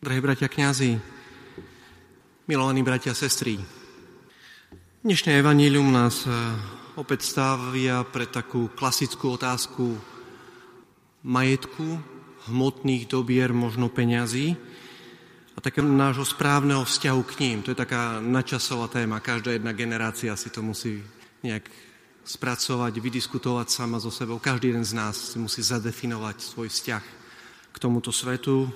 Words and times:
Drahí 0.00 0.16
bratia 0.16 0.48
kňazi, 0.48 0.96
milovaní 2.48 2.80
bratia 2.80 3.12
a 3.12 3.20
sestry, 3.20 3.60
dnešné 5.04 5.44
evanílium 5.44 5.92
nás 5.92 6.24
e, 6.24 6.32
opäť 6.96 7.28
stavia 7.28 8.00
pre 8.08 8.24
takú 8.24 8.72
klasickú 8.72 9.36
otázku 9.36 10.00
majetku, 11.20 12.00
hmotných 12.48 13.12
dobier, 13.12 13.52
možno 13.52 13.92
peňazí 13.92 14.56
a 15.52 15.60
takého 15.60 15.84
nášho 15.84 16.24
správneho 16.24 16.80
vzťahu 16.80 17.20
k 17.20 17.32
ním. 17.44 17.56
To 17.68 17.76
je 17.76 17.84
taká 17.84 18.24
načasová 18.24 18.88
téma. 18.88 19.20
Každá 19.20 19.52
jedna 19.52 19.76
generácia 19.76 20.32
si 20.32 20.48
to 20.48 20.64
musí 20.64 21.04
nejak 21.44 21.68
spracovať, 22.24 22.96
vydiskutovať 22.96 23.68
sama 23.68 24.00
so 24.00 24.08
sebou. 24.08 24.40
Každý 24.40 24.72
jeden 24.72 24.88
z 24.88 24.96
nás 24.96 25.36
si 25.36 25.36
musí 25.36 25.60
zadefinovať 25.60 26.40
svoj 26.40 26.72
vzťah 26.72 27.04
k 27.68 27.76
tomuto 27.76 28.08
svetu, 28.08 28.72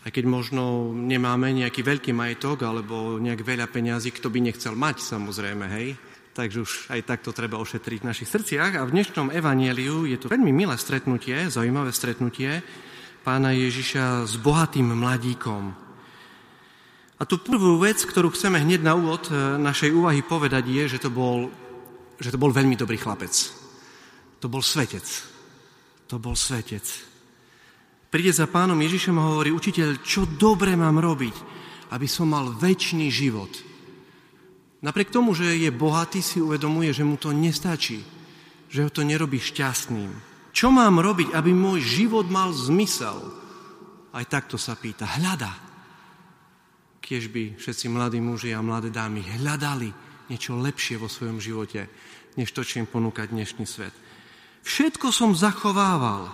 aj 0.00 0.10
keď 0.16 0.24
možno 0.24 0.92
nemáme 0.96 1.52
nejaký 1.52 1.84
veľký 1.84 2.16
majetok 2.16 2.64
alebo 2.64 3.20
nejak 3.20 3.44
veľa 3.44 3.68
peňazí, 3.68 4.16
kto 4.16 4.32
by 4.32 4.48
nechcel 4.48 4.72
mať 4.72 5.04
samozrejme, 5.04 5.66
hej. 5.76 5.88
Takže 6.32 6.58
už 6.64 6.72
aj 6.88 7.00
takto 7.04 7.36
treba 7.36 7.60
ošetriť 7.60 8.00
v 8.00 8.08
našich 8.08 8.30
srdciach. 8.30 8.80
A 8.80 8.86
v 8.88 8.94
dnešnom 8.96 9.28
evanieliu 9.28 10.08
je 10.08 10.16
to 10.16 10.32
veľmi 10.32 10.54
milé 10.56 10.72
stretnutie, 10.80 11.52
zaujímavé 11.52 11.92
stretnutie 11.92 12.64
pána 13.20 13.52
Ježiša 13.52 14.24
s 14.24 14.40
bohatým 14.40 14.88
mladíkom. 14.96 15.76
A 17.20 17.22
tú 17.28 17.36
prvú 17.36 17.76
vec, 17.76 18.00
ktorú 18.00 18.32
chceme 18.32 18.56
hneď 18.56 18.80
na 18.80 18.96
úvod 18.96 19.28
e, 19.28 19.36
našej 19.60 19.92
úvahy 19.92 20.24
povedať, 20.24 20.64
je, 20.64 20.96
že 20.96 21.02
to 21.04 21.12
bol, 21.12 21.52
že 22.16 22.32
to 22.32 22.40
bol 22.40 22.48
veľmi 22.48 22.80
dobrý 22.80 22.96
chlapec. 22.96 23.36
To 24.40 24.48
bol 24.48 24.64
svetec. 24.64 25.04
To 26.08 26.16
bol 26.16 26.32
svetec 26.32 27.09
príde 28.10 28.34
za 28.34 28.50
pánom 28.50 28.76
Ježišom 28.76 29.16
a 29.16 29.28
hovorí, 29.30 29.54
učiteľ, 29.54 30.02
čo 30.02 30.26
dobre 30.26 30.74
mám 30.74 30.98
robiť, 30.98 31.36
aby 31.94 32.06
som 32.10 32.28
mal 32.28 32.50
väčší 32.50 33.06
život. 33.08 33.50
Napriek 34.82 35.14
tomu, 35.14 35.32
že 35.32 35.56
je 35.56 35.70
bohatý, 35.70 36.18
si 36.20 36.42
uvedomuje, 36.42 36.90
že 36.90 37.06
mu 37.06 37.14
to 37.14 37.30
nestačí, 37.30 38.02
že 38.66 38.82
ho 38.82 38.90
to 38.90 39.06
nerobí 39.06 39.38
šťastným. 39.38 40.10
Čo 40.50 40.74
mám 40.74 40.98
robiť, 40.98 41.30
aby 41.36 41.54
môj 41.54 41.78
život 41.80 42.26
mal 42.26 42.50
zmysel? 42.50 43.16
Aj 44.10 44.26
takto 44.26 44.58
sa 44.58 44.74
pýta. 44.74 45.06
Hľada. 45.06 45.52
Kiež 46.98 47.30
by 47.30 47.58
všetci 47.58 47.86
mladí 47.86 48.18
muži 48.18 48.50
a 48.50 48.62
mladé 48.62 48.90
dámy 48.90 49.22
hľadali 49.22 49.90
niečo 50.30 50.58
lepšie 50.58 50.98
vo 50.98 51.10
svojom 51.10 51.42
živote, 51.42 51.90
než 52.38 52.50
to, 52.54 52.62
čo 52.62 52.82
im 52.82 52.86
ponúka 52.86 53.26
dnešný 53.26 53.66
svet. 53.66 53.94
Všetko 54.62 55.10
som 55.10 55.34
zachovával, 55.34 56.30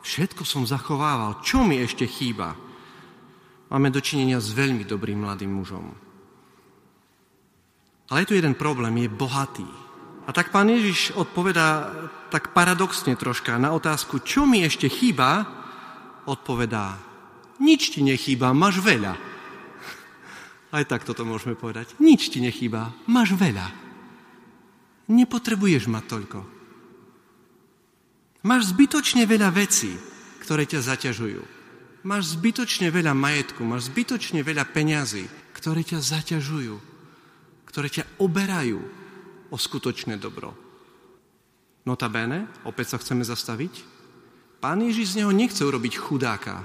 Všetko 0.00 0.42
som 0.48 0.64
zachovával. 0.64 1.44
Čo 1.44 1.64
mi 1.64 1.76
ešte 1.80 2.08
chýba? 2.08 2.56
Máme 3.70 3.92
dočinenia 3.92 4.40
s 4.42 4.50
veľmi 4.50 4.82
dobrým 4.82 5.22
mladým 5.22 5.52
mužom. 5.52 5.86
Ale 8.10 8.26
je 8.26 8.28
tu 8.28 8.34
jeden 8.34 8.58
problém, 8.58 9.06
je 9.06 9.08
bohatý. 9.12 9.68
A 10.26 10.34
tak 10.34 10.50
pán 10.50 10.66
Ježiš 10.66 11.14
odpovedá 11.14 11.90
tak 12.30 12.50
paradoxne 12.50 13.14
troška 13.14 13.54
na 13.58 13.70
otázku, 13.70 14.22
čo 14.26 14.46
mi 14.46 14.66
ešte 14.66 14.90
chýba, 14.90 15.46
odpovedá, 16.26 16.98
nič 17.62 17.94
ti 17.94 18.02
nechýba, 18.02 18.50
máš 18.50 18.82
veľa. 18.82 19.14
Aj 20.76 20.84
tak 20.86 21.06
toto 21.06 21.22
môžeme 21.22 21.54
povedať. 21.54 21.94
Nič 22.02 22.34
ti 22.34 22.42
nechýba, 22.42 22.90
máš 23.06 23.38
veľa. 23.38 23.70
Nepotrebuješ 25.10 25.86
mať 25.90 26.04
toľko. 26.06 26.59
Máš 28.40 28.72
zbytočne 28.72 29.28
veľa 29.28 29.52
vecí, 29.52 29.92
ktoré 30.40 30.64
ťa 30.64 30.80
zaťažujú. 30.80 31.42
Máš 32.08 32.40
zbytočne 32.40 32.88
veľa 32.88 33.12
majetku, 33.12 33.60
máš 33.60 33.92
zbytočne 33.92 34.40
veľa 34.40 34.64
peňazí, 34.72 35.28
ktoré 35.52 35.84
ťa 35.84 36.00
zaťažujú, 36.00 36.76
ktoré 37.68 37.92
ťa 37.92 38.08
oberajú 38.16 38.80
o 39.52 39.56
skutočné 39.60 40.16
dobro. 40.16 40.56
Notabene, 41.84 42.48
opäť 42.64 42.96
sa 42.96 43.00
chceme 43.04 43.20
zastaviť, 43.28 43.84
pán 44.64 44.80
Ježiš 44.80 45.16
z 45.16 45.18
neho 45.20 45.32
nechce 45.36 45.60
urobiť 45.60 46.00
chudáka. 46.00 46.64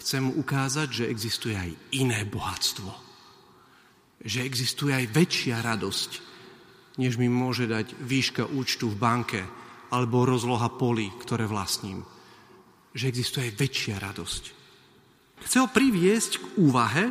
Chce 0.00 0.24
mu 0.24 0.32
ukázať, 0.40 0.88
že 0.88 1.04
existuje 1.12 1.52
aj 1.52 1.70
iné 2.00 2.24
bohatstvo. 2.24 2.88
Že 4.24 4.48
existuje 4.48 4.96
aj 4.96 5.12
väčšia 5.12 5.60
radosť, 5.60 6.10
než 6.96 7.20
mi 7.20 7.28
môže 7.28 7.68
dať 7.68 7.92
výška 8.00 8.48
účtu 8.48 8.88
v 8.88 8.96
banke, 8.96 9.40
alebo 9.94 10.26
rozloha 10.26 10.66
polí, 10.74 11.14
ktoré 11.22 11.46
vlastním. 11.46 12.02
Že 12.90 13.04
existuje 13.14 13.48
väčšia 13.54 14.02
radosť. 14.02 14.42
Chce 15.46 15.56
ho 15.62 15.68
priviesť 15.70 16.32
k 16.42 16.44
úvahe, 16.58 17.04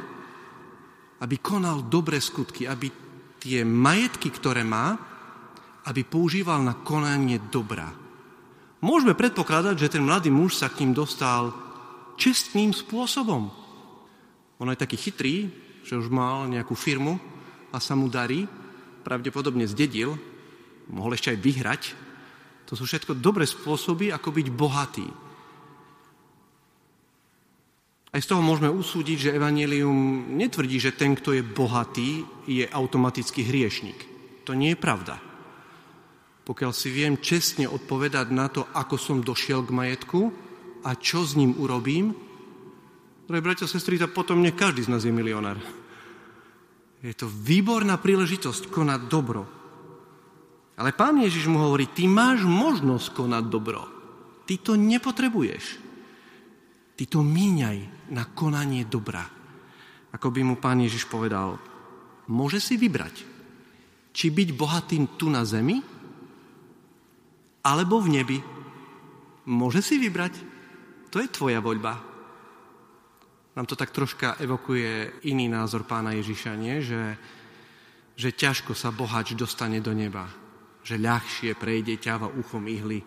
aby 1.23 1.35
konal 1.39 1.87
dobré 1.87 2.19
skutky, 2.19 2.67
aby 2.67 2.91
tie 3.39 3.63
majetky, 3.63 4.27
ktoré 4.27 4.67
má, 4.67 4.99
aby 5.87 6.03
používal 6.03 6.59
na 6.59 6.75
konanie 6.83 7.39
dobra. 7.47 7.87
Môžeme 8.83 9.15
predpokladať, 9.15 9.79
že 9.79 9.91
ten 9.95 10.03
mladý 10.03 10.27
muž 10.27 10.59
sa 10.59 10.67
k 10.67 10.83
ním 10.83 10.91
dostal 10.91 11.55
čestným 12.19 12.75
spôsobom. 12.75 13.47
On 14.59 14.67
je 14.67 14.79
taký 14.79 14.99
chytrý, 14.99 15.47
že 15.87 15.95
už 15.95 16.11
mal 16.11 16.51
nejakú 16.51 16.75
firmu 16.75 17.15
a 17.71 17.79
sa 17.79 17.95
mu 17.95 18.11
darí, 18.11 18.43
pravdepodobne 19.07 19.67
zdedil, 19.67 20.15
mohol 20.91 21.15
ešte 21.15 21.31
aj 21.31 21.39
vyhrať 21.39 21.81
to 22.73 22.81
sú 22.81 22.89
všetko 22.89 23.21
dobré 23.21 23.45
spôsoby, 23.45 24.09
ako 24.09 24.33
byť 24.33 24.47
bohatý. 24.49 25.05
Aj 28.09 28.17
z 28.17 28.29
toho 28.33 28.41
môžeme 28.41 28.73
usúdiť, 28.73 29.29
že 29.29 29.37
Evangelium 29.37 30.33
netvrdí, 30.33 30.81
že 30.81 30.97
ten, 30.97 31.13
kto 31.13 31.37
je 31.37 31.45
bohatý, 31.45 32.25
je 32.49 32.65
automaticky 32.65 33.45
hriešnik. 33.45 34.09
To 34.49 34.57
nie 34.57 34.73
je 34.73 34.81
pravda. 34.81 35.21
Pokiaľ 36.49 36.73
si 36.73 36.89
viem 36.89 37.21
čestne 37.21 37.69
odpovedať 37.69 38.33
na 38.33 38.49
to, 38.49 38.65
ako 38.73 38.97
som 38.97 39.21
došiel 39.21 39.61
k 39.61 39.69
majetku 39.69 40.33
a 40.81 40.97
čo 40.97 41.21
s 41.21 41.37
ním 41.37 41.53
urobím, 41.61 42.17
Drahí 43.29 43.39
bratia 43.39 43.69
a 43.69 43.71
sestry, 43.71 44.01
to 44.01 44.09
potom 44.09 44.41
nie 44.41 44.51
každý 44.51 44.83
z 44.83 44.91
nás 44.91 45.05
je 45.05 45.13
milionár. 45.13 45.55
Je 47.05 47.13
to 47.13 47.29
výborná 47.29 48.01
príležitosť 48.01 48.67
konať 48.67 49.07
dobro, 49.07 49.62
ale 50.83 50.91
pán 50.91 51.15
Ježiš 51.15 51.47
mu 51.47 51.63
hovorí, 51.63 51.87
ty 51.95 52.11
máš 52.11 52.43
možnosť 52.43 53.15
konať 53.15 53.43
dobro. 53.47 53.87
Ty 54.43 54.59
to 54.59 54.75
nepotrebuješ. 54.75 55.79
Ty 56.99 57.03
to 57.07 57.23
míňaj 57.23 58.11
na 58.11 58.27
konanie 58.35 58.83
dobra. 58.83 59.23
Ako 60.11 60.27
by 60.27 60.43
mu 60.43 60.59
pán 60.59 60.83
Ježiš 60.83 61.07
povedal, 61.07 61.55
môže 62.27 62.59
si 62.59 62.75
vybrať, 62.75 63.15
či 64.11 64.27
byť 64.27 64.49
bohatým 64.59 65.15
tu 65.15 65.31
na 65.31 65.47
zemi, 65.47 65.79
alebo 67.63 68.03
v 68.03 68.19
nebi. 68.19 68.39
Môže 69.47 69.79
si 69.79 69.95
vybrať. 69.95 70.35
To 71.15 71.23
je 71.23 71.31
tvoja 71.31 71.63
voľba. 71.63 71.95
Nám 73.55 73.71
to 73.71 73.79
tak 73.79 73.95
troška 73.95 74.35
evokuje 74.35 75.23
iný 75.31 75.47
názor 75.47 75.87
pána 75.87 76.11
Ježiša, 76.11 76.59
nie? 76.59 76.83
Že, 76.83 77.15
že 78.19 78.29
ťažko 78.35 78.75
sa 78.75 78.91
bohač 78.91 79.31
dostane 79.31 79.79
do 79.79 79.95
neba 79.95 80.42
že 80.83 80.99
ľahšie 80.99 81.55
prejde 81.55 81.97
ťava 81.97 82.27
uchom 82.27 82.67
ihly 82.67 83.01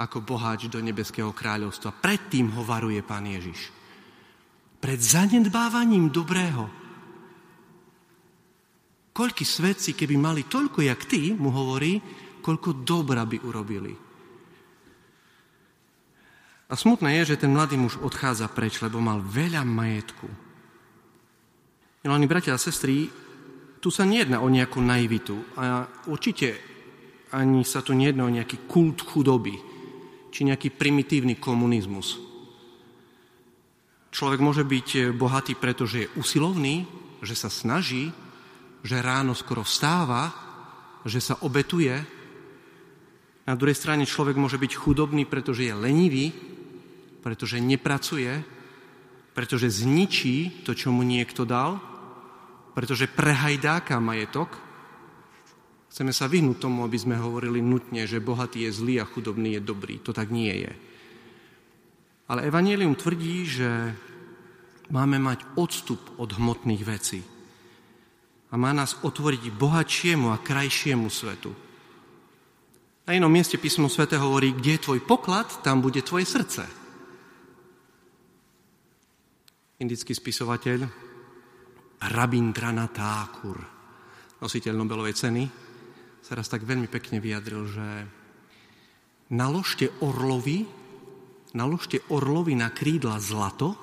ako 0.00 0.24
boháč 0.24 0.72
do 0.72 0.80
nebeského 0.80 1.28
kráľovstva. 1.36 1.92
Predtým 1.92 2.48
ho 2.56 2.64
varuje 2.64 3.04
pán 3.04 3.28
Ježiš. 3.28 3.68
Pred 4.80 4.96
zanedbávaním 4.96 6.08
dobrého. 6.08 6.72
Koľky 9.12 9.44
svetci, 9.44 9.92
keby 9.92 10.16
mali 10.16 10.48
toľko, 10.48 10.80
jak 10.80 11.04
ty, 11.04 11.36
mu 11.36 11.52
hovorí, 11.52 12.00
koľko 12.40 12.80
dobra 12.80 13.28
by 13.28 13.36
urobili. 13.44 13.92
A 16.70 16.78
smutné 16.78 17.20
je, 17.20 17.36
že 17.36 17.44
ten 17.44 17.52
mladý 17.52 17.76
muž 17.76 18.00
odchádza 18.00 18.48
preč, 18.48 18.80
lebo 18.80 19.02
mal 19.02 19.20
veľa 19.20 19.66
majetku. 19.68 20.28
Milani 22.00 22.24
bratia 22.24 22.56
a 22.56 22.62
sestry, 22.62 23.10
tu 23.82 23.92
sa 23.92 24.08
nejedná 24.08 24.40
o 24.40 24.48
nejakú 24.48 24.80
naivitu. 24.80 25.36
A 25.60 25.84
určite 26.08 26.69
ani 27.30 27.62
sa 27.62 27.82
tu 27.82 27.94
nejedná 27.94 28.26
o 28.26 28.34
nejaký 28.34 28.66
kult 28.66 29.02
chudoby, 29.06 29.54
či 30.30 30.46
nejaký 30.46 30.74
primitívny 30.74 31.38
komunizmus. 31.38 32.18
Človek 34.10 34.40
môže 34.42 34.66
byť 34.66 35.14
bohatý, 35.14 35.54
pretože 35.54 36.06
je 36.06 36.12
usilovný, 36.18 36.82
že 37.22 37.38
sa 37.38 37.46
snaží, 37.46 38.10
že 38.82 38.98
ráno 38.98 39.38
skoro 39.38 39.62
vstáva, 39.62 40.32
že 41.06 41.22
sa 41.22 41.38
obetuje. 41.46 41.94
Na 43.46 43.54
druhej 43.54 43.78
strane 43.78 44.08
človek 44.08 44.34
môže 44.34 44.58
byť 44.58 44.72
chudobný, 44.74 45.26
pretože 45.26 45.70
je 45.70 45.74
lenivý, 45.74 46.34
pretože 47.22 47.62
nepracuje, 47.62 48.42
pretože 49.30 49.70
zničí 49.70 50.66
to, 50.66 50.74
čo 50.74 50.90
mu 50.90 51.06
niekto 51.06 51.46
dal, 51.46 51.78
pretože 52.74 53.10
prehajdáka 53.10 54.00
majetok, 54.02 54.69
Chceme 55.90 56.14
sa 56.14 56.30
vyhnúť 56.30 56.62
tomu, 56.62 56.86
aby 56.86 56.94
sme 56.94 57.18
hovorili 57.18 57.58
nutne, 57.58 58.06
že 58.06 58.22
bohatý 58.22 58.64
je 58.64 58.70
zlý 58.70 58.94
a 59.02 59.10
chudobný 59.10 59.58
je 59.58 59.62
dobrý. 59.62 59.98
To 60.06 60.14
tak 60.14 60.30
nie 60.30 60.54
je. 60.66 60.72
Ale 62.30 62.46
Evangelium 62.46 62.94
tvrdí, 62.94 63.42
že 63.42 63.68
Máme 64.90 65.22
mať 65.22 65.46
odstup 65.54 66.02
od 66.18 66.34
hmotných 66.34 66.82
vecí. 66.82 67.22
A 68.50 68.58
má 68.58 68.74
nás 68.74 68.98
otvoriť 69.06 69.54
bohatšiemu 69.54 70.34
a 70.34 70.42
krajšiemu 70.42 71.06
svetu. 71.06 71.54
Na 73.06 73.14
inom 73.14 73.30
mieste 73.30 73.54
písmo 73.54 73.86
svete 73.86 74.18
hovorí, 74.18 74.50
kde 74.50 74.74
je 74.76 74.84
tvoj 74.90 75.00
poklad, 75.06 75.46
tam 75.62 75.78
bude 75.78 76.02
tvoje 76.02 76.26
srdce. 76.26 76.66
Indický 79.78 80.10
spisovateľ 80.10 80.90
Rabindranath 82.10 82.94
Thakur, 82.98 83.58
nositeľ 84.42 84.74
Nobelovej 84.74 85.14
ceny, 85.14 85.42
sa 86.20 86.36
raz 86.36 86.46
tak 86.46 86.64
veľmi 86.64 86.86
pekne 86.86 87.18
vyjadril, 87.18 87.66
že 87.68 87.88
naložte 89.32 89.88
orlovi, 90.04 90.66
naložte 91.56 92.02
orlovi 92.12 92.54
na 92.54 92.68
krídla 92.70 93.18
zlato 93.22 93.74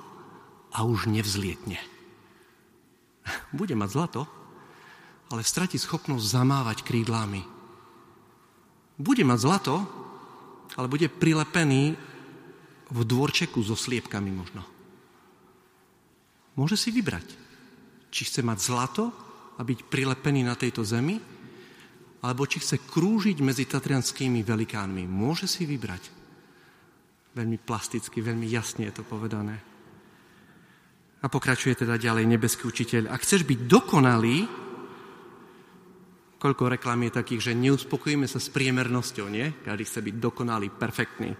a 0.71 0.83
už 0.85 1.09
nevzlietne. 1.09 1.79
Bude 3.57 3.73
mať 3.73 3.89
zlato, 3.91 4.21
ale 5.27 5.43
stratí 5.43 5.75
schopnosť 5.75 6.23
zamávať 6.23 6.77
krídlami. 6.87 7.43
Bude 8.97 9.23
mať 9.27 9.39
zlato, 9.43 9.75
ale 10.77 10.89
bude 10.89 11.05
prilepený 11.05 11.93
v 12.87 12.99
dvorčeku 13.03 13.61
so 13.61 13.77
sliepkami 13.77 14.31
možno. 14.33 14.63
Môže 16.57 16.79
si 16.79 16.89
vybrať, 16.89 17.27
či 18.09 18.25
chce 18.25 18.41
mať 18.41 18.57
zlato 18.57 19.13
a 19.57 19.61
byť 19.61 19.85
prilepený 19.85 20.41
na 20.41 20.57
tejto 20.57 20.81
zemi, 20.81 21.21
alebo 22.27 22.43
či 22.43 22.59
chce 22.59 22.83
krúžiť 22.83 23.39
medzi 23.39 23.63
tatrianskými 23.63 24.43
velikánmi. 24.43 25.07
Môže 25.07 25.47
si 25.47 25.63
vybrať. 25.63 26.11
Veľmi 27.31 27.55
plasticky, 27.55 28.19
veľmi 28.19 28.43
jasne 28.51 28.83
je 28.91 28.99
to 28.99 29.07
povedané. 29.07 29.55
A 31.23 31.31
pokračuje 31.31 31.79
teda 31.79 31.95
ďalej 31.95 32.27
nebeský 32.27 32.67
učiteľ. 32.67 33.07
Ak 33.07 33.23
chceš 33.23 33.47
byť 33.47 33.59
dokonalý, 33.71 34.43
koľko 36.35 36.67
reklám 36.67 37.07
je 37.07 37.15
takých, 37.15 37.41
že 37.47 37.61
neuspokojíme 37.63 38.27
sa 38.27 38.43
s 38.43 38.51
priemernosťou, 38.51 39.31
nie? 39.31 39.47
Každý 39.63 39.83
chce 39.87 39.99
byť 40.03 40.15
dokonalý, 40.19 40.67
perfektný. 40.67 41.31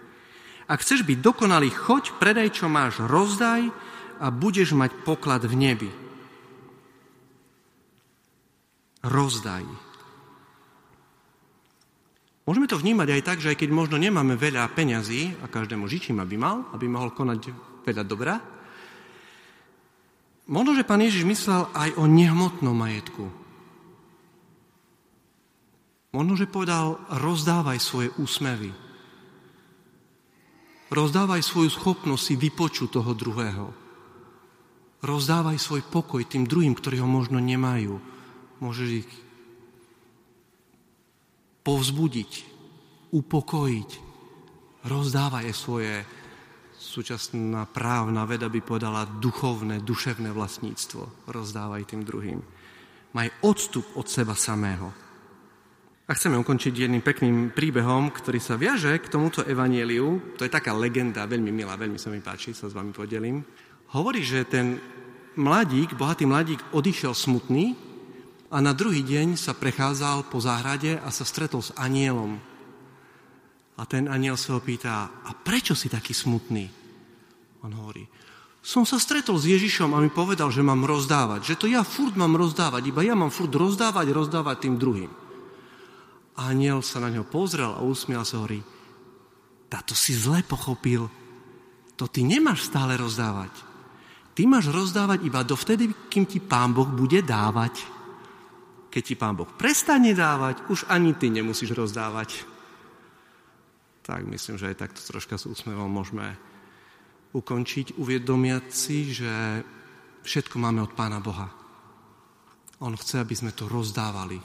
Ak 0.71 0.79
chceš 0.87 1.03
byť 1.03 1.19
dokonalý, 1.19 1.67
choď, 1.67 2.15
predaj, 2.15 2.63
čo 2.63 2.71
máš, 2.71 3.03
rozdaj 3.03 3.67
a 4.23 4.27
budeš 4.31 4.71
mať 4.71 5.03
poklad 5.03 5.43
v 5.43 5.53
nebi. 5.53 5.91
Rozdaj. 9.03 9.86
Môžeme 12.47 12.63
to 12.63 12.79
vnímať 12.79 13.11
aj 13.11 13.21
tak, 13.27 13.37
že 13.43 13.51
aj 13.51 13.59
keď 13.59 13.69
možno 13.75 13.99
nemáme 13.99 14.39
veľa 14.39 14.71
peňazí, 14.71 15.35
a 15.43 15.51
každému 15.51 15.83
žičím, 15.91 16.23
aby 16.23 16.39
mal, 16.39 16.63
aby 16.71 16.87
mohol 16.87 17.11
konať 17.11 17.51
veľa 17.83 18.03
dobra, 18.07 18.39
možno, 20.47 20.71
že 20.71 20.87
pán 20.87 21.03
Ježiš 21.03 21.27
myslel 21.27 21.67
aj 21.75 21.99
o 21.99 22.07
nehmotnom 22.07 22.71
majetku. 22.71 23.27
Možno, 26.15 26.39
že 26.39 26.47
povedal, 26.47 27.03
rozdávaj 27.11 27.83
svoje 27.83 28.15
úsmevy. 28.15 28.71
Rozdávaj 30.87 31.43
svoju 31.43 31.67
schopnosť 31.67 32.23
si 32.23 32.33
vypočuť 32.39 32.95
toho 32.95 33.11
druhého. 33.11 33.75
Rozdávaj 35.03 35.59
svoj 35.59 35.83
pokoj 35.83 36.23
tým 36.23 36.47
druhým, 36.47 36.79
ktorí 36.79 37.03
ho 37.03 37.09
možno 37.11 37.43
nemajú. 37.43 37.99
Môžeš 38.63 39.03
ich 39.03 39.09
povzbudiť, 41.67 42.31
upokojiť, 43.11 43.89
rozdávaj 44.87 45.51
svoje 45.51 45.99
súčasná 46.79 47.67
právna 47.67 48.23
veda 48.23 48.47
by 48.47 48.63
povedala 48.63 49.03
duchovné, 49.03 49.83
duševné 49.83 50.31
vlastníctvo. 50.31 51.27
Rozdávaj 51.27 51.83
tým 51.91 52.07
druhým. 52.07 52.39
Maj 53.11 53.27
odstup 53.43 53.83
od 53.99 54.07
seba 54.07 54.31
samého. 54.31 54.95
A 56.07 56.15
chceme 56.15 56.39
ukončiť 56.39 56.87
jedným 56.87 57.03
pekným 57.03 57.51
príbehom, 57.51 58.15
ktorý 58.15 58.39
sa 58.39 58.55
viaže 58.55 58.95
k 59.03 59.11
tomuto 59.11 59.43
evanieliu. 59.43 60.39
To 60.39 60.47
je 60.47 60.51
taká 60.53 60.71
legenda, 60.71 61.27
veľmi 61.27 61.51
milá, 61.51 61.75
veľmi 61.75 61.99
sa 61.99 62.07
mi 62.07 62.23
páči, 62.23 62.55
sa 62.55 62.71
s 62.71 62.77
vami 62.77 62.95
podelím. 62.95 63.43
Hovorí, 63.91 64.23
že 64.23 64.47
ten 64.47 64.79
mladík, 65.35 65.99
bohatý 65.99 66.23
mladík 66.23 66.63
odišiel 66.71 67.11
smutný 67.11 67.86
a 68.47 68.57
na 68.63 68.71
druhý 68.71 69.03
deň 69.03 69.35
sa 69.35 69.51
prechádzal 69.51 70.31
po 70.31 70.39
záhrade 70.39 70.95
a 71.03 71.11
sa 71.11 71.27
stretol 71.27 71.59
s 71.59 71.75
anielom. 71.75 72.39
A 73.77 73.83
ten 73.85 74.07
aniel 74.07 74.39
sa 74.39 74.57
ho 74.57 74.61
pýta, 74.63 75.11
a 75.27 75.31
prečo 75.35 75.75
si 75.75 75.91
taký 75.91 76.15
smutný? 76.15 76.65
On 77.61 77.71
hovorí, 77.75 78.07
som 78.63 78.83
sa 78.83 78.99
stretol 78.99 79.39
s 79.39 79.47
Ježišom 79.47 79.95
a 79.95 80.01
mi 80.03 80.11
povedal, 80.11 80.51
že 80.51 80.65
mám 80.65 80.83
rozdávať, 80.87 81.41
že 81.43 81.55
to 81.59 81.71
ja 81.71 81.83
furt 81.87 82.15
mám 82.15 82.35
rozdávať, 82.35 82.83
iba 82.89 83.03
ja 83.03 83.15
mám 83.15 83.31
furt 83.31 83.51
rozdávať, 83.51 84.11
rozdávať 84.11 84.57
tým 84.67 84.75
druhým. 84.79 85.11
A 86.37 86.51
aniel 86.51 86.83
sa 86.83 86.99
na 86.99 87.11
neho 87.11 87.23
pozrel 87.27 87.71
a 87.71 87.83
usmial 87.83 88.27
sa 88.27 88.39
hovorí, 88.39 88.63
táto 89.67 89.91
si 89.91 90.15
zle 90.15 90.43
pochopil, 90.47 91.11
to 91.99 92.05
ty 92.07 92.23
nemáš 92.23 92.69
stále 92.69 92.95
rozdávať. 92.95 93.51
Ty 94.37 94.45
máš 94.45 94.69
rozdávať 94.69 95.25
iba 95.25 95.41
dovtedy, 95.41 95.89
kým 96.13 96.29
ti 96.29 96.37
pán 96.37 96.71
Boh 96.71 96.85
bude 96.85 97.25
dávať. 97.25 97.96
Keď 98.97 99.05
ti 99.05 99.13
pán 99.13 99.37
Boh 99.37 99.45
prestane 99.45 100.17
dávať, 100.17 100.65
už 100.73 100.89
ani 100.89 101.13
ty 101.13 101.29
nemusíš 101.29 101.69
rozdávať. 101.69 102.41
Tak 104.01 104.25
myslím, 104.25 104.57
že 104.57 104.73
aj 104.73 104.81
takto 104.81 105.05
troška 105.05 105.37
s 105.37 105.45
úsmevom 105.45 105.85
môžeme 105.85 106.33
ukončiť, 107.29 107.93
uviedomiať 107.93 108.65
si, 108.73 109.13
že 109.13 109.61
všetko 110.25 110.57
máme 110.57 110.81
od 110.81 110.97
Pána 110.97 111.21
Boha. 111.21 111.45
On 112.81 112.97
chce, 112.97 113.21
aby 113.21 113.37
sme 113.37 113.53
to 113.53 113.69
rozdávali, 113.69 114.41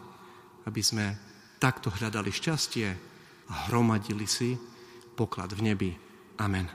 aby 0.69 0.83
sme 0.85 1.17
takto 1.57 1.89
hľadali 1.89 2.29
šťastie 2.29 2.89
a 3.49 3.73
hromadili 3.73 4.29
si 4.29 4.53
poklad 5.17 5.57
v 5.57 5.73
nebi. 5.73 5.91
Amen. 6.45 6.69